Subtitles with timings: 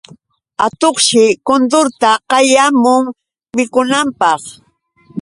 [0.65, 3.03] Atuqshi kuturta qayamun
[3.55, 4.41] mikunanpaq.